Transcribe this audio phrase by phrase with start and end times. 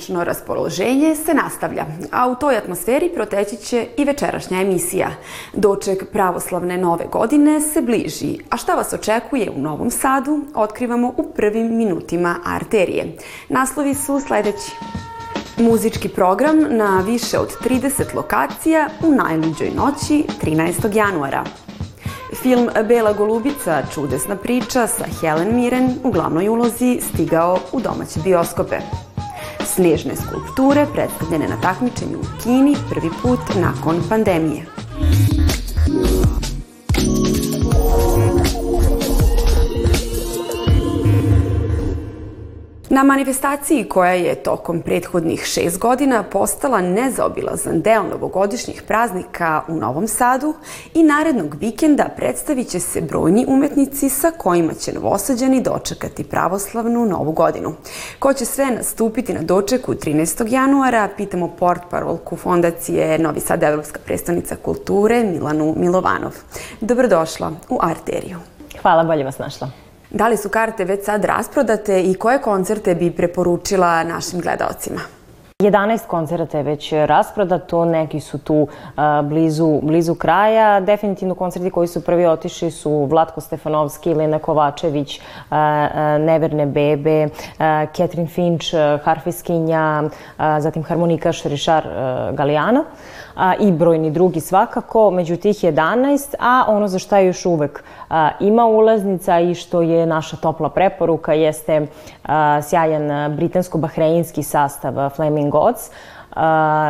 [0.00, 5.10] Praznično raspoloženje se nastavlja, a u toj atmosferi proteći će i večerašnja emisija.
[5.52, 11.32] Doček pravoslavne nove godine se bliži, a šta vas očekuje u Novom Sadu otkrivamo u
[11.36, 13.16] prvim minutima arterije.
[13.48, 14.72] Naslovi su sledeći.
[15.58, 20.96] Muzički program na više od 30 lokacija u najluđoj noći 13.
[20.96, 21.44] januara.
[22.42, 28.76] Film Bela golubica, čudesna priča sa Helen Mirren u glavnoj ulozi stigao u domaće bioskope.
[29.74, 34.66] Snježne skulpture predstavljene na takmičenju u Kini prvi put nakon pandemije.
[43.00, 50.08] Na manifestaciji koja je tokom prethodnih šest godina postala nezaobilazan deo novogodišnjih praznika u Novom
[50.08, 50.54] Sadu
[50.94, 57.32] i narednog vikenda predstavit će se brojni umetnici sa kojima će novosađani dočekati pravoslavnu novu
[57.32, 57.74] godinu.
[58.18, 60.52] Ko će sve nastupiti na dočeku 13.
[60.52, 66.36] januara, pitamo port parolku fondacije Novi Sad Evropska predstavnica kulture Milanu Milovanov.
[66.80, 68.38] Dobrodošla u Arteriju.
[68.82, 69.89] Hvala, bolje vas našla.
[70.10, 75.00] Da li su karte već sad rasprodate i koje koncerte bi preporučila našim gledalcima?
[75.58, 80.80] 11 koncerata je već rasprodato, neki su tu a, blizu, blizu kraja.
[80.80, 85.58] Definitivno koncerti koji su prvi otišli su Vlatko Stefanovski, Lena Kovačević, a,
[85.94, 87.28] a, Neverne bebe,
[87.96, 88.66] Catherine Finch,
[89.04, 90.02] harfiskinja,
[90.58, 91.86] zatim harmonikaš Rišar
[92.32, 92.84] Galijano
[93.40, 98.30] a, i brojni drugi svakako, među tih 11, a ono za šta još uvek a,
[98.40, 101.86] ima ulaznica i što je naša topla preporuka jeste
[102.24, 105.90] a, sjajan britansko-bahreinski sastav Flaming Gods,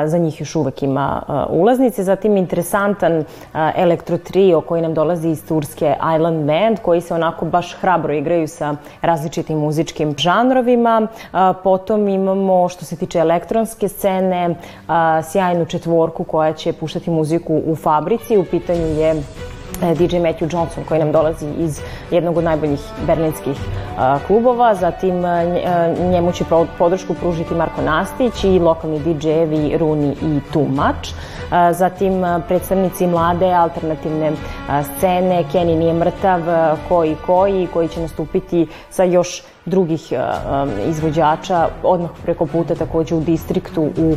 [0.07, 2.05] za njih još uvek ima ulaznice.
[2.05, 3.25] Zatim interesantan
[3.77, 8.49] elektro trio koji nam dolazi iz Turske Island Band, koji se onako baš hrabro igraju
[8.49, 11.07] sa različitim muzičkim žanrovima.
[11.65, 14.55] Potom imamo, što se tiče elektronske scene,
[15.31, 18.39] sjajnu četvorku koja će puštati muziku u fabrici.
[18.39, 19.23] U pitanju je
[19.81, 21.81] DJ Matthew Johnson koji nam dolazi iz
[22.11, 23.57] jednog od najboljih berlinskih
[24.27, 25.15] klubova, zatim
[26.11, 26.45] njemu će
[26.79, 31.15] podršku pružiti Marko Nastić i lokalni DJ-evi Runi i Much.
[31.73, 32.13] Zatim
[32.49, 34.33] predstavnici mlade alternativne
[34.97, 36.41] scene, Kenny nije mrtav,
[36.89, 40.13] koji koji, koji će nastupiti sa još drugih
[40.89, 44.17] izvođača odmah preko puta takođe u distriktu u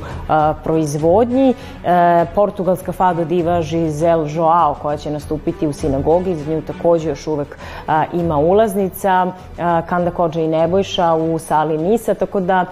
[0.63, 1.53] proizvodnji.
[1.83, 7.27] E, portugalska fado diva Giselle Joao koja će nastupiti u sinagogi, za nju takođe još
[7.27, 7.57] uvek
[8.13, 9.27] ima ulaznica.
[9.89, 12.65] Kanda Kođa i Nebojša u sali Nisa, tako da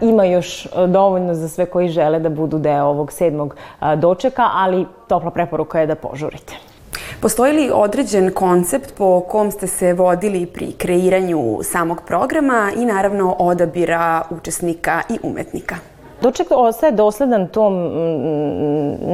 [0.00, 3.56] ima još dovoljno za sve koji žele da budu deo ovog sedmog
[3.96, 6.77] dočeka, ali topla preporuka je da požurite.
[7.22, 13.36] Postoji li određen koncept po kom ste se vodili pri kreiranju samog programa i naravno
[13.38, 15.76] odabira učesnika i umetnika?
[16.22, 17.74] Doček ostaje dosledan tom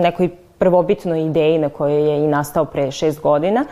[0.03, 0.29] nekoj
[0.59, 3.65] prvobitnoj ideji na kojoj je i nastao pre šest godina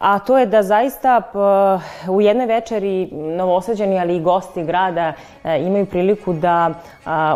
[0.00, 1.22] a to je da zaista
[2.08, 5.12] u jednoj večeri novosađani, ali i gosti grada
[5.44, 6.70] e, imaju priliku da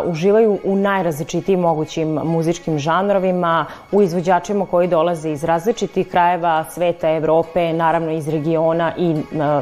[0.05, 7.73] uživaju u najrazličitijim mogućim muzičkim žanrovima, u izvođačima koji dolaze iz različitih krajeva sveta, Evrope,
[7.73, 9.15] naravno iz regiona i e,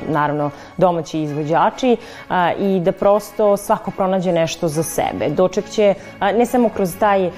[0.08, 1.97] naravno domaći izvođači
[2.59, 5.30] i da prosto svako pronađe nešto za sebe.
[5.30, 7.30] Doček će ne samo kroz taj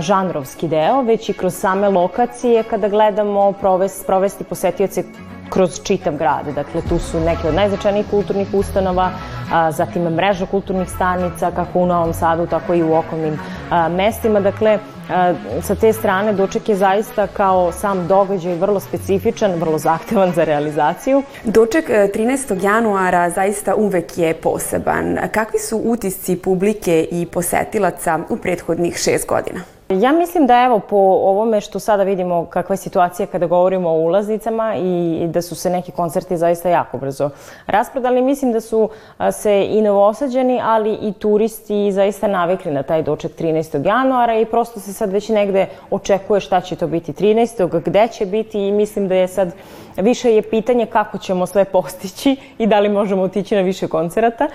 [0.00, 5.04] žanrovski deo, već i kroz same lokacije kada gledamo provesti, provesti posetioce
[5.50, 6.46] kroz čitav grad.
[6.54, 9.10] Dakle, tu su neke od najznačajnijih kulturnih ustanova,
[9.52, 13.38] a, zatim mreža kulturnih stanica, kako u Novom Sadu, tako i u okolnim
[13.70, 14.40] a, mestima.
[14.40, 14.78] Dakle,
[15.10, 20.44] a, sa te strane doček je zaista kao sam događaj vrlo specifičan, vrlo zahtevan za
[20.44, 21.22] realizaciju.
[21.44, 22.52] Doček 13.
[22.52, 25.18] E, januara zaista uvek je poseban.
[25.32, 29.60] Kakvi su utisci publike i posetilaca u prethodnih šest godina?
[30.00, 34.00] Ja mislim da evo po ovome što sada vidimo kakva je situacija kada govorimo o
[34.00, 37.30] ulaznicama i da su se neki koncerti zaista jako brzo
[37.66, 38.88] rasprodali, mislim da su
[39.32, 43.86] se i novosađeni, ali i turisti zaista navikli na taj doček 13.
[43.86, 47.80] januara i prosto se sad već negde očekuje šta će to biti 13.
[47.84, 49.52] gde će biti i mislim da je sad
[49.96, 54.48] više je pitanje kako ćemo sve postići i da li možemo otići na više koncerata,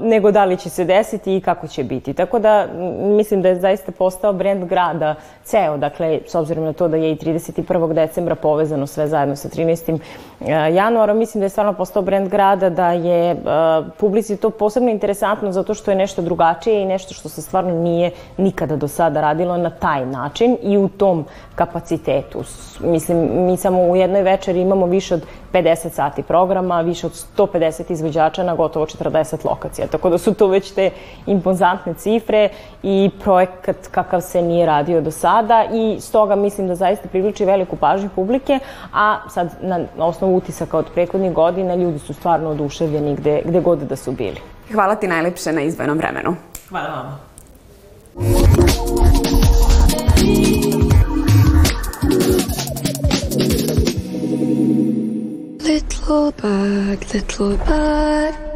[0.00, 2.14] nego da li će se desiti i kako će biti.
[2.14, 2.66] Tako da
[3.00, 5.14] mislim da je zaista postao brend grada
[5.44, 7.92] ceo, dakle, s obzirom na to da je i 31.
[7.92, 9.98] decembra povezano sve zajedno sa 13.
[10.74, 13.36] januarom, mislim da je stvarno postao brend grada, da je
[13.98, 18.10] publici to posebno interesantno zato što je nešto drugačije i nešto što se stvarno nije
[18.36, 22.42] nikada do sada radilo na taj način i u tom kapacitetu.
[22.80, 25.22] Mislim, mi samo u jednoj večeri večer imamo više od
[25.52, 29.86] 50 sati programa, više od 150 izvođača na gotovo 40 lokacija.
[29.86, 30.90] Tako da su to već te
[31.26, 32.48] impozantne cifre
[32.82, 37.76] i projekat kakav se nije radio do sada i stoga mislim da zaista privlači veliku
[37.76, 38.58] pažnju publike,
[38.94, 43.78] a sad na osnovu utisaka od prethodnih godina ljudi su stvarno oduševljeni gde, gde god
[43.78, 44.40] da su bili.
[44.72, 46.36] Hvala ti najlepše na izvojenom vremenu.
[46.68, 47.18] Hvala vama.
[55.64, 58.51] Little bug, little bug.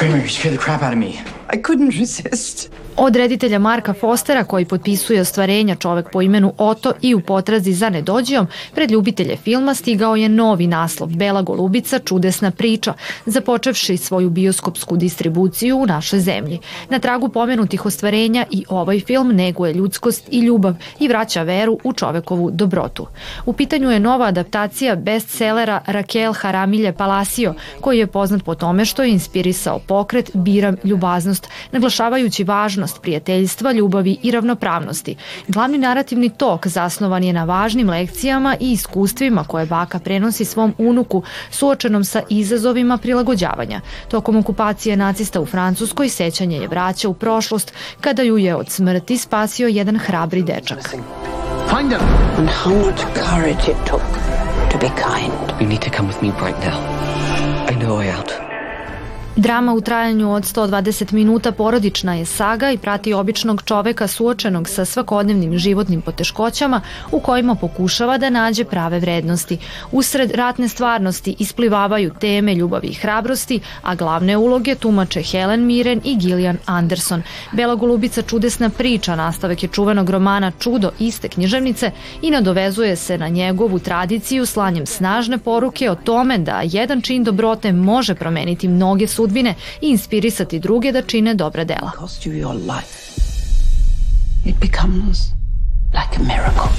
[0.00, 1.20] Kramer, you scared the crap out of me.
[1.50, 2.70] I couldn't resist.
[2.96, 7.90] Od reditelja Marka Fostera koji potpisuje ostvarenja čovek po imenu Oto i u potrazi za
[7.90, 12.94] nedođijom, pred ljubitelje filma stigao je novi naslov Bela golubica, čudesna priča,
[13.26, 16.58] započevši svoju bioskopsku distribuciju u našoj zemlji.
[16.88, 21.92] Na tragu pomenutih ostvarenja i ovaj film neguje ljudskost i ljubav i vraća veru u
[21.92, 23.06] čovekovu dobrotu.
[23.46, 29.02] U pitanju je nova adaptacija bestsellera Raquel Haramilje Palacio, koji je poznat po tome što
[29.02, 35.16] je inspirisao pokret Biram ljubaznost, naglašavajući važnost vrednost prijateljstva, ljubavi i ravnopravnosti.
[35.48, 41.22] Glavni narativni tok zasnovan je na važnim lekcijama i iskustvima koje baka prenosi svom unuku
[41.50, 43.80] suočenom sa izazovima prilagođavanja.
[44.08, 49.18] Tokom okupacije nacista u Francuskoj sećanje je vraća u prošlost kada ju je od smrti
[49.18, 50.96] spasio jedan hrabri dečak.
[51.68, 52.00] Find him!
[52.38, 54.02] And how much courage it took
[54.70, 55.60] to be kind.
[55.60, 56.78] You need to come with me right now.
[57.70, 58.49] I know a way out.
[59.36, 64.84] Drama u trajanju od 120 minuta porodična je saga i prati običnog čoveka suočenog sa
[64.84, 66.80] svakodnevnim životnim poteškoćama
[67.12, 69.58] u kojima pokušava da nađe prave vrednosti.
[69.92, 76.16] Usred ratne stvarnosti isplivavaju teme ljubavi i hrabrosti, a glavne uloge tumače Helen Mirren i
[76.16, 77.22] Gillian Anderson.
[77.52, 81.90] Bela golubica čudesna priča nastavak je čuvenog romana Čudo iste književnice
[82.22, 87.72] i nadovezuje se na njegovu tradiciju slanjem snažne poruke o tome da jedan čin dobrote
[87.72, 91.92] može promeniti mnoge sudbine i inspirisati druge da čine dobra dela.
[94.44, 95.34] It becomes
[95.92, 96.70] like a miracle.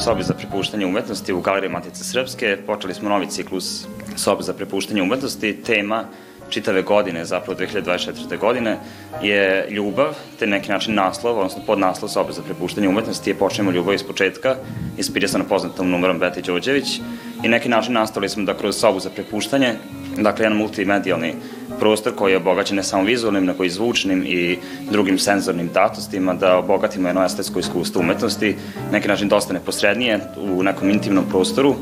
[0.00, 2.56] Sobi za prepuštanje umetnosti u Galeriji Matice Srpske.
[2.66, 3.86] Počeli smo novi ciklus
[4.16, 5.56] sobe za prepuštanje umetnosti.
[5.66, 6.04] Tema
[6.50, 8.38] čitave godine, zapravo 2024.
[8.38, 8.78] godine,
[9.22, 13.94] je ljubav, te neki način naslov, odnosno podnaslov sobe za prepuštanje umetnosti je Počnemo ljubav
[13.94, 14.56] iz početka,
[14.96, 17.00] inspirisano poznatom numerom Beti Đorđević
[17.44, 19.74] i neki način nastavili smo da kroz sobu za prepuštanje,
[20.16, 21.34] dakle jedan multimedijalni
[21.78, 24.58] prostor koji je obogaćen ne samo vizualnim, nego i zvučnim i
[24.90, 28.56] drugim senzornim datostima, da obogatimo jedno estetsko iskustvo umetnosti,
[28.92, 31.70] neki način dosta neposrednije u nekom intimnom prostoru.
[31.70, 31.76] Uh,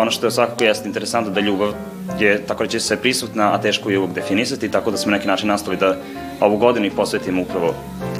[0.00, 1.72] ono što je svakako jeste interesantno da ljubav
[2.20, 5.48] je tako reći sve prisutna, a teško je uvijek definisati, tako da smo neki način
[5.48, 5.96] nastavili da
[6.40, 7.74] ovu godinu i posvetimo upravo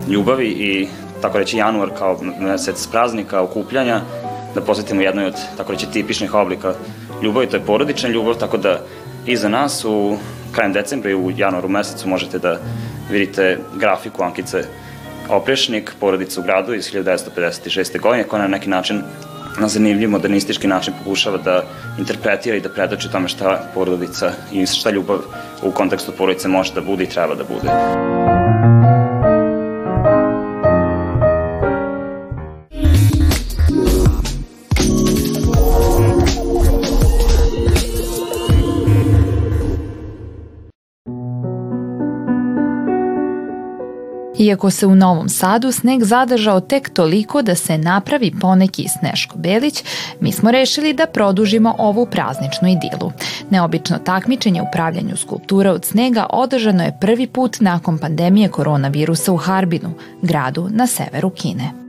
[0.08, 0.88] ljubavi i
[1.22, 4.00] tako reći januar kao mesec praznika, okupljanja,
[4.54, 6.74] da posvetimo jednoj od tako reći tipičnih oblika
[7.22, 8.80] ljubavi, to je porodična ljubav, tako da
[9.26, 10.16] i za nas u
[10.52, 12.58] krajem decembra i u januaru mesecu možete da
[13.10, 14.64] vidite grafiku Ankice
[15.28, 18.00] Oprešnik, porodica u gradu iz 1956.
[18.00, 19.02] godine, koja na neki način
[19.60, 21.62] na zanimljiv modernistički način pokušava da
[21.98, 25.18] interpretira i da predoči tome šta porodica i šta ljubav
[25.62, 27.68] u kontekstu porodice može da bude i treba da bude.
[44.38, 49.84] Iako se u Novom Sadu sneg zadržao tek toliko da se napravi poneki Sneško Belić,
[50.20, 53.12] mi smo rešili da produžimo ovu prazničnu idilu.
[53.50, 59.36] Neobično takmičenje u pravljanju skulptura od snega održano je prvi put nakon pandemije koronavirusa u
[59.36, 59.92] Harbinu,
[60.22, 61.87] gradu na severu Kine.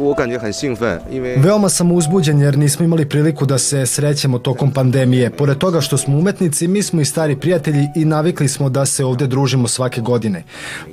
[0.00, 5.30] 我感觉很兴奋，因为 Veoma sam uzbuđen jer nismo imali priliku da se srećemo tokom pandemije.
[5.30, 9.04] Pored toga što smo umetnici, mi smo i stari prijatelji i navikli smo da se
[9.04, 10.44] ovde družimo svake godine.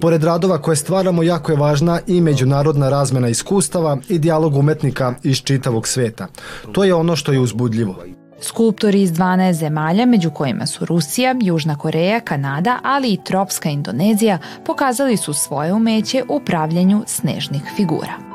[0.01, 5.37] Pored radova koje stvaramo, jako je važna i međunarodna razmena iskustava i dijalog umetnika iz
[5.37, 6.27] čitavog sveta.
[6.71, 7.95] To je ono što je uzbudljivo.
[8.41, 14.37] Skulptori iz 12 zemalja, među kojima su Rusija, Južna Koreja, Kanada, ali i tropska Indonezija,
[14.65, 18.28] pokazali su svoje umeće u pravljanju snežnih figura.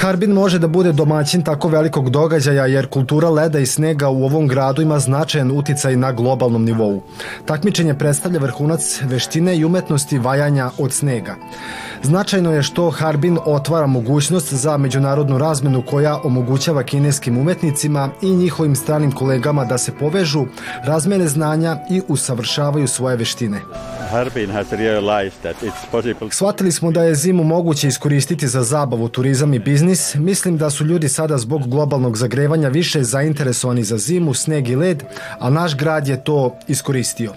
[0.00, 4.48] Harbin može da bude domaćin tako velikog događaja jer kultura leda i snega u ovom
[4.48, 7.02] gradu ima značajan uticaj na globalnom nivou.
[7.44, 11.34] Takmičenje predstavlja vrhunac veštine i umetnosti vajanja od snega.
[12.02, 18.76] Značajno je što Harbin otvara mogućnost za međunarodnu razmenu koja omogućava kineskim umetnicima i njihovim
[18.76, 20.44] stranim kolegama da se povežu,
[20.84, 23.60] razmene znanja i usavršavaju svoje veštine.
[26.30, 30.14] Shvatili smo da je zimu moguće iskoristiti za zabavu, turizam i biznis.
[30.14, 35.02] Mislim da su ljudi sada zbog globalnog zagrevanja više zainteresovani za zimu, sneg i led,
[35.38, 37.32] a naš grad je to iskoristio.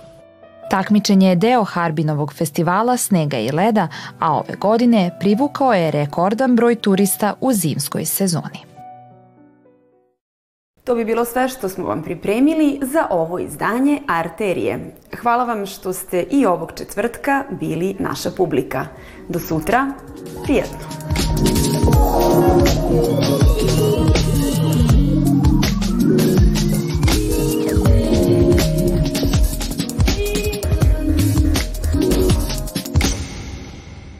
[0.69, 3.87] Takmičenje je deo Harbinovog festivala Snega i leda,
[4.19, 8.74] a ove godine privukao je rekordan broj turista u zimskoj sezoni.
[10.85, 14.95] To bi bilo sve što smo vam pripremili za ovo izdanje Arterije.
[15.21, 18.87] Hvala vam što ste i ovog četvrtka bili naša publika.
[19.29, 19.93] Do sutra,
[20.43, 20.77] prijatno!